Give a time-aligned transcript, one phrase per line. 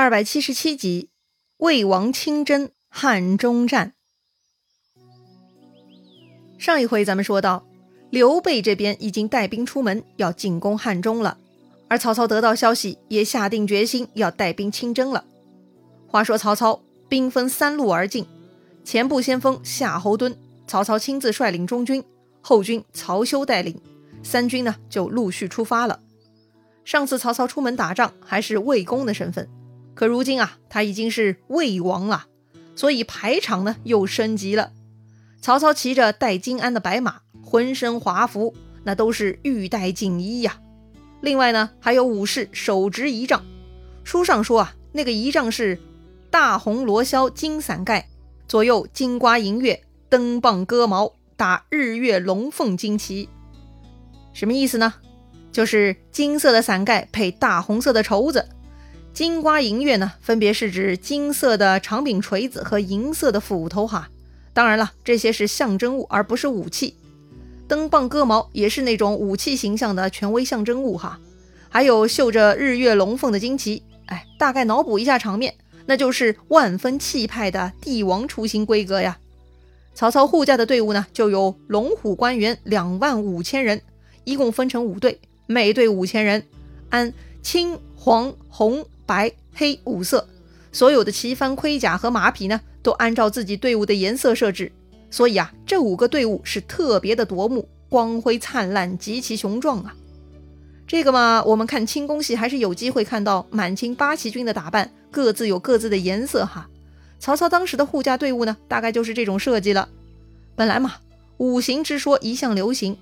[0.00, 1.10] 二百七十七集，
[1.58, 3.92] 魏王亲征汉中战。
[6.58, 7.66] 上一回咱们说到，
[8.08, 11.36] 刘备这边已经带兵出门要进攻汉中了，
[11.86, 15.26] 而曹操得到消息，也下定决心要带兵亲征了。
[16.06, 18.24] 话说曹操兵分三路而进，
[18.82, 20.34] 前部先锋夏侯惇，
[20.66, 22.02] 曹操亲自率领中军，
[22.40, 23.78] 后军曹休带领，
[24.22, 26.00] 三军呢就陆续出发了。
[26.86, 29.46] 上次曹操出门打仗还是魏公的身份。
[30.00, 32.24] 可如今啊，他已经是魏王了，
[32.74, 34.72] 所以排场呢又升级了。
[35.42, 40.58] 曹操骑着带金鞍的白马，浑身华服，那都是玉带锦衣呀。
[41.20, 43.44] 另外呢，还有武士手执仪仗。
[44.02, 45.78] 书上说啊，那个仪仗是
[46.30, 48.08] 大红罗绡金伞盖，
[48.48, 53.28] 左右金瓜银月，灯棒戈矛，打日月龙凤旌旗。
[54.32, 54.94] 什么意思呢？
[55.52, 58.48] 就是金色的伞盖配大红色的绸子。
[59.12, 64.08] 金瓜银月呢，分别是指金色的长柄锤子和银色的斧头哈。
[64.52, 66.94] 当然了，这些是象征物，而不是武器。
[67.68, 71.20] 灯棒戈矛也是那种武器形象的权威象征物哈。
[71.68, 75.54] 还有绣着日月龙凤的旌旗，哎，大概脑补一下场面，
[75.86, 79.18] 那就是万分气派的帝王出行规格呀。
[79.94, 83.82] 曹操护驾的队伍呢，就有龙虎官员两万五千人，
[84.24, 86.42] 一共分成五队，每队五千人，
[86.88, 88.84] 按青、黄、红。
[89.10, 90.28] 白、黑五色，
[90.70, 94.70] 所有的旗幡、盔甲和马匹呢，都按照自己队伍的颜色设置。
[95.10, 99.92] 所以啊，这五个队伍是特别的夺目，光辉灿烂，极其雄壮啊。
[100.86, 106.68] 这个嘛，我们看清宫戏还是有机会看到满清八旗军的打扮，各自有各自的颜色哈。
[107.18, 109.88] 曹操当时的护驾队伍呢，大概就是这种设计了。
[110.54, 110.94] 本来嘛，
[111.38, 112.96] 五行之说一向流行。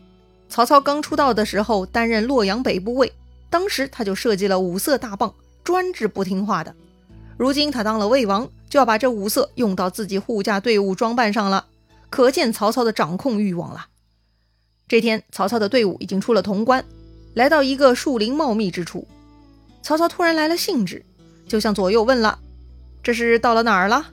[0.48, 3.12] 曹操刚出道的时候，担任洛阳北部尉，
[3.51, 5.34] 当时他就设计了五色大棒。
[5.69, 6.74] 专治不听话的，
[7.36, 11.66] 如今他当了魏王，就要把这五色用到自己护驾队伍装扮上了，
[12.08, 13.89] 可见曹操的掌控欲望了。
[14.89, 16.83] 这天，曹操的队伍已经出了潼关，
[17.34, 19.07] 来到一个树林茂密之处。
[19.83, 21.05] 曹操突然来了兴致，
[21.46, 22.39] 就向左右问了
[23.05, 24.12] ：“这是到了哪儿了？”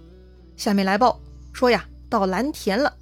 [0.58, 1.22] 下面来报
[1.54, 2.96] 说呀，到蓝田了。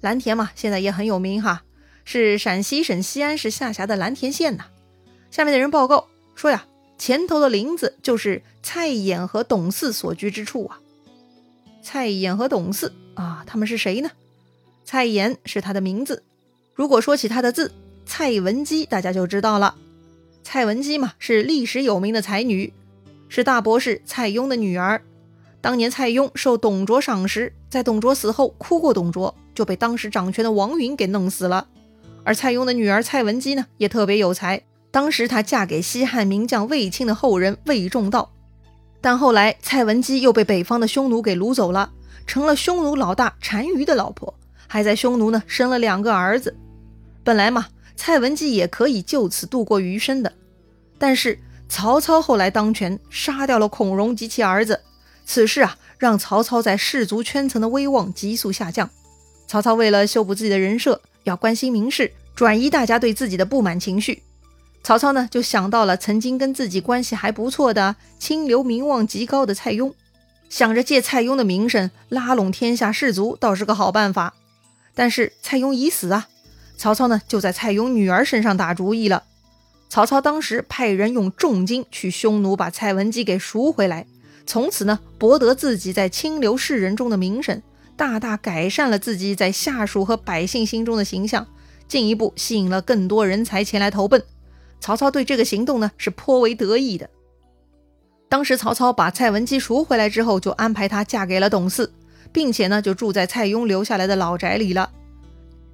[0.00, 1.62] 蓝田嘛，现在也很有名哈，
[2.04, 4.64] 是陕西省西安市下辖的蓝田县呐。
[5.30, 6.66] 下面的人报告说呀。
[6.98, 10.80] 前头的林子就是蔡琰和董四所居之处啊。
[11.82, 14.10] 蔡琰和董四啊，他们是谁呢？
[14.84, 16.22] 蔡琰是他的名字。
[16.74, 17.72] 如果说起他的字，
[18.04, 19.76] 蔡文姬，大家就知道了。
[20.42, 22.72] 蔡文姬嘛，是历史有名的才女，
[23.28, 25.02] 是大博士蔡邕的女儿。
[25.60, 31.66] 当年蔡邕受董卓赏识，在董卓死后哭过董卓，就被当时掌权的王允给弄死了。
[32.22, 34.62] 而蔡邕的女儿蔡文姬呢，也特别有才。
[34.96, 38.32] 当时她嫁给西汉名将卫青的后人卫仲道，
[39.02, 41.92] 但后来蔡文姬又被北方的匈奴给掳走了，
[42.26, 44.32] 成了匈奴老大单于的老婆，
[44.66, 46.56] 还在匈奴呢生了两个儿子。
[47.22, 50.32] 本来嘛，蔡文姬也可以就此度过余生的，
[50.96, 54.80] 但是曹操后来当权，杀掉了孔融及其儿子，
[55.26, 58.88] 此事啊，让曹操在士族圈层的威望急速下降。
[59.46, 64.22] 曹操为了修补自己的人设，要关心民事，转移大家对自己的不满情绪。
[64.86, 69.94] 曹操呢，就想到了曾经跟自己关系还不错的清流名望极高的蔡邕，
[70.48, 74.34] 想着借蔡邕的名声拉拢天下士族，倒是个好办法。
[74.94, 76.28] 但是蔡邕已死啊，
[76.76, 79.24] 曹操呢就在蔡邕女儿身上打主意了。
[79.88, 84.06] 曹操当时派人用重金去匈奴把蔡文姬给赎回来，
[84.46, 87.60] 从此呢博得自己在清流士人中的名声，
[87.96, 91.44] 大大改善了自己在下属和百姓心中的形象，
[91.88, 94.22] 进一步吸引了更多人才前来投奔。
[94.80, 97.08] 曹操对这个行动呢是颇为得意的。
[98.28, 101.92] 当时曹操把蔡文姬赎回来之后，就安排她嫁给了董四，
[102.32, 104.90] 并且呢就住在蔡邕留下来的老宅里了。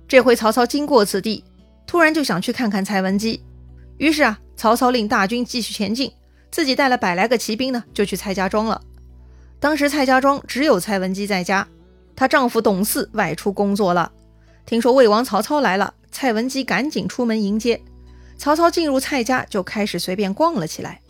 [0.06, 1.42] 这回曹操经过此地，
[1.86, 3.42] 突然就想去看看蔡文姬，
[3.96, 6.12] 于是啊，曹操令大军继续前进，
[6.50, 8.80] 自己带了百来个骑兵呢，就去蔡家庄了。
[9.58, 11.66] 当时蔡家庄只有蔡文姬在家，
[12.14, 14.12] 她丈夫董四外出工作了。
[14.66, 17.81] 听说魏王曹操来了，蔡文姬赶紧出门迎接。
[18.38, 21.00] 曹操进入蔡家，就开始随便逛了起来。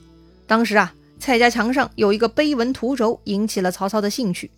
[0.46, 4.50] 当时啊，蔡家墙上有一个碑文图轴，引起了曹操的兴趣。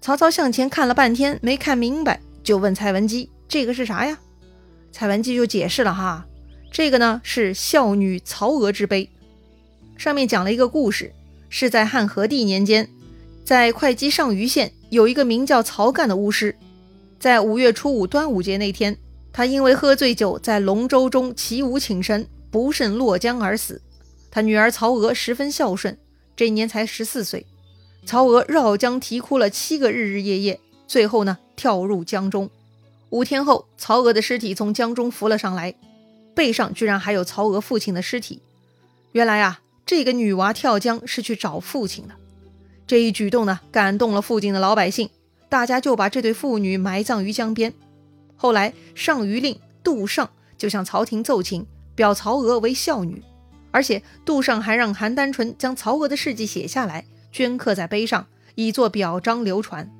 [0.00, 4.18] 曹操向前看了半天，没看明白，就问蔡文姬：“这个是啥呀？”
[4.92, 6.26] 蔡文姬就解释了：“哈，
[6.70, 9.10] 这个呢是孝女曹娥之碑，
[9.98, 11.12] 上面讲了一个故事，
[11.50, 12.88] 是在汉和帝年间，
[13.44, 16.56] 在会稽上虞县有一个名叫曹干的巫师，
[17.18, 18.96] 在五月初五端午节那天。”
[19.36, 23.82] 他因为喝醉酒，在龙舟中起舞请神，不慎落江而死。
[24.30, 25.98] 他女儿曹娥十分孝顺，
[26.34, 27.44] 这一年才十四岁。
[28.06, 32.48] 曹娥绕江啼哭了七个日日夜夜，最后呢，跳入江中。
[33.10, 35.74] 五天后，曹娥的尸体从江中浮了上来，
[36.34, 38.40] 背上居然还有曹娥父亲的尸体。
[39.12, 42.14] 原来啊，这个女娃跳江是去找父亲的。
[42.86, 45.10] 这一举动呢，感动了附近的老百姓，
[45.50, 47.74] 大家就把这对父女埋葬于江边。
[48.36, 53.22] 后来，上谕令杜尚就向朝廷奏请，表曹娥为孝女，
[53.70, 57.04] 而且杜尚还让韩丹纯将曹娥的事迹写下来。
[57.32, 59.90] 镌刻在碑上，以作表彰流传。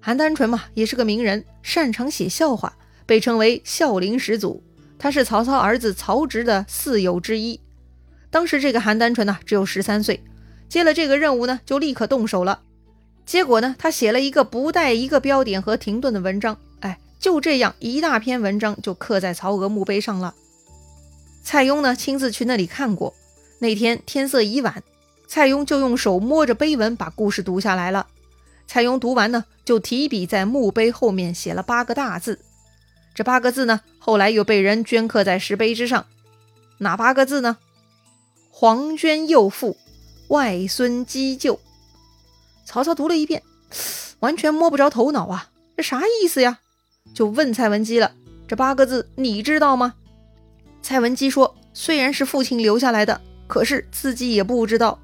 [0.00, 4.62] 韩丹纯嘛，也是个名人，擅长写笑话，被称为孝陵始祖。
[4.98, 7.58] 他是曹操儿子曹植的四友之一。
[8.30, 10.22] 当时这个韩丹纯呢，只有十三岁，
[10.68, 12.62] 接了这个任务呢，就立刻动手了。
[13.26, 16.56] 结果呢，他写了一个不带一个标点和停顿的文章，
[17.22, 20.34] 就这样一大篇文章就刻在曹娥墓碑上了。
[21.44, 23.14] 蔡邕呢，亲自去那里看过。
[23.60, 24.82] 那天天色已晚。
[25.28, 28.08] 蔡邕就用手摸着碑文把故事读下来了。
[28.66, 32.40] 蔡邕读完呢，就提笔在墓碑后面写了八个大字。
[33.14, 36.04] 这八个字呢，后来又被人镌刻在石碑之上。
[36.78, 37.58] 哪八个字呢？
[38.50, 39.76] 黄娟幼妇，
[40.28, 41.60] 外孙姬舅。
[42.66, 43.42] 曹操读了一遍，
[44.18, 46.58] 完全摸不着头脑啊，这啥意思呀？
[47.14, 48.12] 就问蔡文姬了
[48.48, 49.94] ：“这八个字你知道吗？”
[50.82, 54.98] 蔡文姬说：“虽然是父亲留下来的，可是自己也不知道。”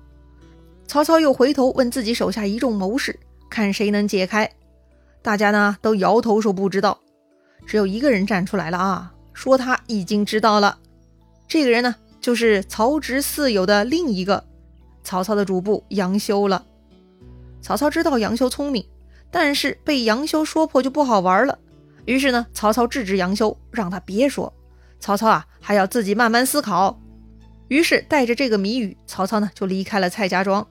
[0.88, 3.18] 曹操又回头问自己手下一众谋士，
[3.50, 4.50] 看谁能解开。
[5.20, 6.98] 大家呢都摇头说不知道，
[7.66, 10.78] 只有一个人站出来了啊，说他已经知道了。
[11.46, 14.44] 这个人呢就是曹植四友的另一个
[15.04, 16.64] 曹操的主簿杨修了。
[17.60, 18.86] 曹操知道杨修聪明，
[19.30, 21.58] 但是被杨修说破就不好玩了。
[22.08, 24.50] 于是呢，曹操制止杨修，让他别说。
[24.98, 26.98] 曹操啊还要自己慢慢思考。
[27.68, 30.66] 于是带着这个谜语，曹操呢就离开了蔡家庄。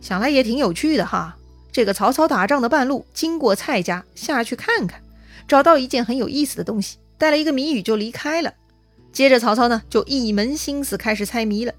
[0.00, 1.36] 想来也挺有趣的哈。
[1.72, 5.02] 这个曹操打仗的半路经过蔡家，下去看看，
[5.48, 8.54] 找到一件很有意思的东西，带了一个谜语就离开了。
[9.10, 11.74] 接着曹操呢就一门心思开始猜谜了。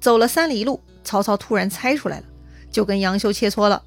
[0.00, 2.24] 走了三里路，曹操突然猜出来了，
[2.70, 3.82] 就跟杨修切磋了。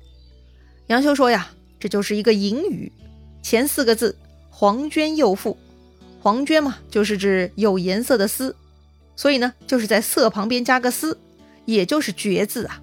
[0.86, 1.48] 杨修说呀，
[1.80, 2.92] 这就是一个隐语，
[3.41, 4.15] 前四个字
[4.50, 5.57] “黄绢幼妇”，
[6.21, 8.56] 黄绢嘛就是指有颜色的丝，
[9.15, 11.18] 所以呢就是在色旁边加个丝，
[11.65, 12.81] 也就是绝字啊。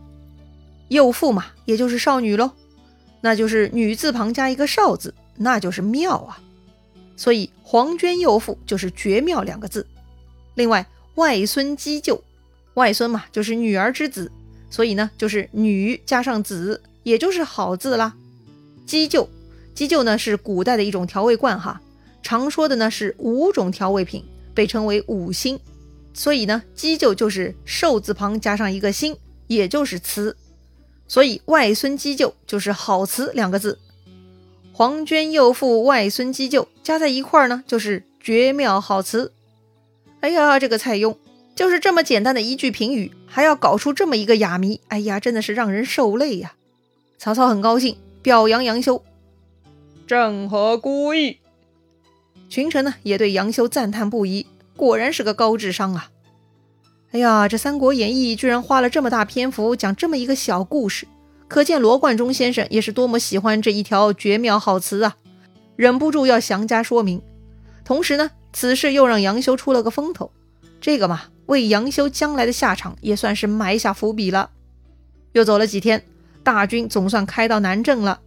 [0.89, 2.53] 幼妇嘛，也就是少女喽，
[3.21, 6.41] 那就是女字旁加一个少字，那就是妙啊。
[7.17, 9.87] 所以黄娟幼妇就是绝妙两个字。
[10.55, 10.87] 另外
[11.17, 12.23] 外孙姬舅，
[12.75, 14.31] 外孙嘛就是女儿之子，
[14.71, 18.15] 所以呢就是女加上子，也就是好字啦。
[18.87, 19.29] 姬舅，
[19.77, 21.83] 鸡臼呢是古代的一种调味罐哈，
[22.23, 24.25] 常说的呢是五种调味品，
[24.55, 25.61] 被称为五星，
[26.15, 30.35] 所以呢鸡臼就是寿字旁加上一个星，也就是词。
[31.07, 33.79] 所以外孙鸡臼就是好词两个字，
[34.73, 39.31] 黄娟幼妇外孙鸡臼加在一块儿呢，就是绝妙好词。
[40.21, 41.17] 哎呀，这个蔡邕
[41.55, 46.55] 就是这么简单的一句评语，还要搞出这么一个哑谜，哎呀，真的是让人受累呀！
[47.19, 49.05] 曹操很高兴，表扬杨修，
[50.07, 51.39] 正合孤意。
[52.49, 56.11] 群臣呢也对杨修赞叹不已，果然是个高智商啊。
[57.11, 61.09] 哎呀，这《三国演义》居然花了这么大篇幅讲这么一个小故事，
[61.49, 65.17] 可见罗贯中先生也是多么喜欢这一条绝妙好词啊！
[65.75, 67.21] 忍不住要详加说明。
[67.85, 70.31] 同时呢，此事又让杨修出了个风头，
[70.81, 74.51] 这个嘛，为杨修将来的下场也算是埋下伏笔了。
[75.33, 76.05] 又走了几天，
[76.43, 78.21] 大军总算开到南郑了。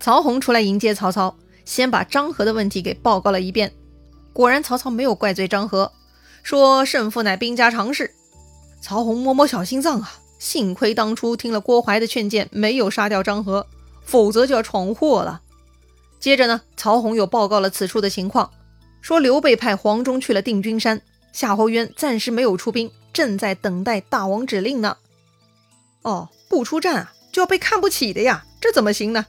[0.00, 3.72] 曹洪出来迎接曹操，先把张合的问题给报告了一遍。
[4.32, 5.92] 果然，曹操没有怪罪张合。
[6.42, 8.12] 说胜负乃兵家常事，
[8.82, 13.66] 曹洪摸摸小心脏啊，幸亏当初听了郭淮的劝谏，没有杀掉张合，
[14.04, 15.40] 否则就要闯祸了。
[16.20, 18.50] 接着呢，曹洪又报告了此处的情况，
[19.00, 21.00] 说刘备派黄忠去了定军山，
[21.32, 24.98] 夏侯渊暂时没有出兵，正在等待大王指令呢。
[26.02, 29.24] 哦，不出战啊，就要被看不起的呀，这怎么行呢？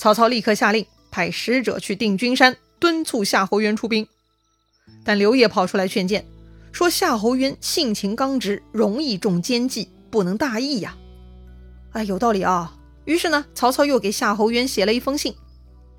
[0.00, 4.08] 曹操立刻下令，派使者去定军山，敦促夏侯渊出兵。
[5.04, 6.24] 但刘烨跑出来劝谏。
[6.72, 10.96] 说夏侯渊性情刚直，容易中奸计，不能大意呀。
[11.92, 12.74] 哎，有道理啊。
[13.04, 15.34] 于是呢，曹操又给夏侯渊写了一封信。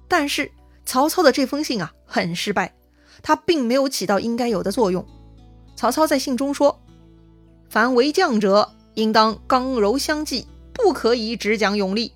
[0.07, 0.51] 但是
[0.83, 2.73] 曹操的这封信啊，很失败，
[3.21, 5.05] 他并没有起到应该有的作用。
[5.75, 6.81] 曹操在信中说
[7.69, 12.11] ：“凡为将者，应当刚柔相济，不可以只讲勇力。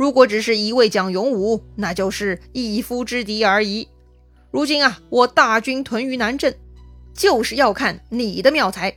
[0.00, 3.86] 如果只是一味讲勇武，那就是一夫之敌而已。
[4.50, 6.54] 如今啊，我大军屯于南郑。”
[7.12, 8.96] 就是要看你的妙才。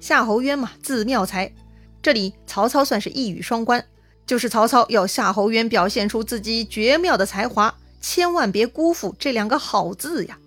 [0.00, 1.52] 夏侯渊嘛，字妙才，
[2.00, 3.84] 这里曹操算是一语双关，
[4.24, 10.38] 就是曹操要夏侯渊表现出自己绝妙的才华，千万别辜负这两个好字呀。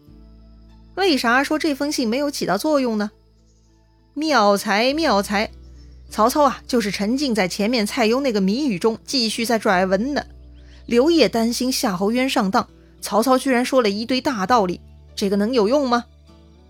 [0.95, 3.11] 为啥说这封信没有起到作用呢？
[4.15, 5.51] 妙才妙才，
[6.13, 10.23] 曹操啊，就是沉浸在前面蔡邕那个谜语中，继续在拽文呢。
[10.85, 12.67] 刘烨担心夏侯渊上当，
[13.01, 14.79] 曹操居然说了一堆大道理，
[15.15, 16.05] 这个能有用吗？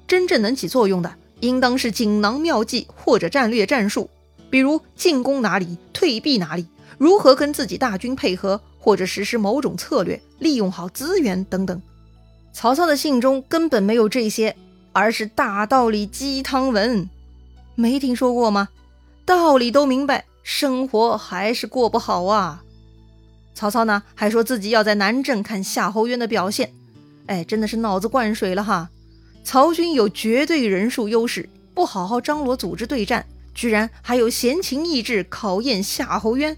[0.07, 4.09] 真正能起作用的，应当是锦囊妙计或者战略战术，
[4.49, 6.65] 比如进攻哪里，退避哪里，
[6.97, 11.81] 如何跟自己大军配合，或者实施某种策略，利用好资源等等。
[12.53, 14.55] 曹操的信中根本没有这些，
[14.93, 17.09] 而是大道理鸡汤文。
[17.75, 18.69] 没听说过吗？
[19.25, 22.63] 道理都明白，生活还是过不好啊！
[23.53, 26.73] 曹操呢，还说自己要在南郑看夏侯渊的表现。
[27.27, 28.89] 哎，真的是脑子灌水了哈！
[29.43, 36.57] 曹军有绝对人数优势，不好好张罗组织对战，居然还有闲情逸致考验夏侯渊。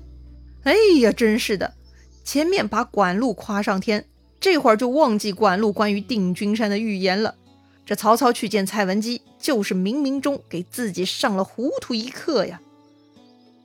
[0.63, 1.73] 哎呀，真是的！
[2.23, 4.05] 前面把管路夸上天，
[4.39, 7.35] 这会儿就忘记管路关于定军山的预言了。
[7.85, 12.59] 这曹操去见蔡文姬，就是冥冥中给自己上了糊涂一课呀。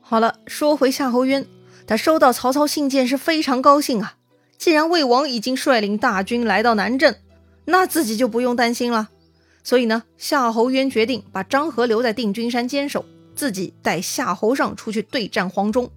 [0.01, 1.47] 好了，说回夏侯渊，
[1.87, 4.17] 他收到曹操信件是非常高兴啊。
[4.59, 7.15] 既然魏王已经率领大军来到南郑，
[7.65, 9.09] 那自己就不用担心了。
[9.65, 15.91] 所以呢，夏侯渊决定把张合留在定军山坚守，自己带夏侯尚出去对战黄忠。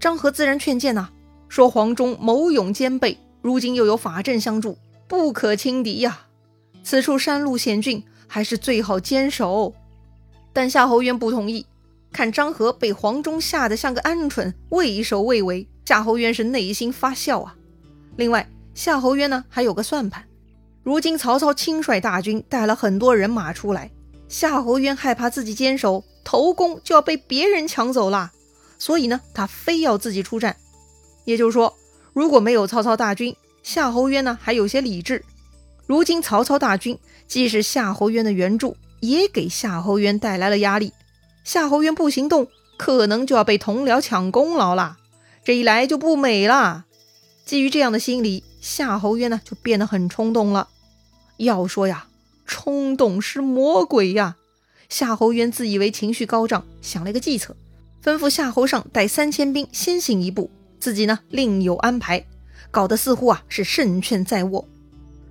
[0.00, 1.10] 张合自然劝谏呐，
[1.48, 6.26] 说黄忠谋勇兼备，如今又有法阵相助，不可轻敌呀。
[6.84, 9.74] 此处山路险峻，还是最好坚守。
[10.52, 11.66] 但夏侯渊不同意。
[12.12, 17.56] 看张合被黄忠吓得像个鹌鹑，畏首畏尾，夏侯渊是内心发笑啊。
[18.14, 20.24] 另外，夏侯渊呢还有个算盘：
[20.84, 23.90] 如今曹操亲率大军带了很多人马出来，
[24.28, 28.30] 夏侯渊害怕自己坚守，头功就要被别人抢走了，
[28.78, 30.54] 所以呢，他非要自己出战。
[31.24, 31.74] 也就是说，
[32.12, 35.24] 如果没有曹操大军，夏侯渊呢还有些理智。
[35.86, 40.92] 如今曹操大军既是夏侯渊的援助，也给夏侯渊带来了压力。
[41.44, 42.48] 夏侯渊不行动，
[42.78, 44.96] 可能就要被同僚抢功劳了。
[45.44, 46.86] 这一来就不美了。
[47.44, 50.68] 基于这样的心理，夏侯渊呢就变得很冲动了。
[51.36, 52.06] 要说呀，
[52.46, 54.36] 冲动是魔鬼呀。
[54.88, 57.54] 夏侯渊自以为情绪高涨，想了一个计策，
[58.02, 60.50] 吩咐夏侯尚带三千兵先行一步，
[60.80, 62.24] 自己呢另有安排，
[62.70, 64.66] 搞得似乎啊是胜券在握。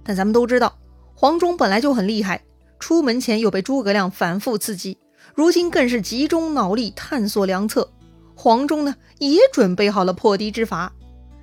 [0.04, 0.78] 但咱们都知道，
[1.16, 2.44] 黄忠本来就很厉害，
[2.80, 4.98] 出门前又被诸葛亮反复刺激，
[5.36, 7.90] 如今更是集中脑力探索良策。
[8.36, 10.92] 黄忠呢也准备好了破敌之法。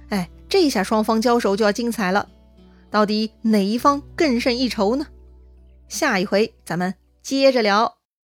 [0.09, 2.29] 哎，这下双方交手就要精彩了，
[2.91, 5.07] 到底哪一方更胜一筹呢？
[5.89, 8.00] 下一回咱们接着聊。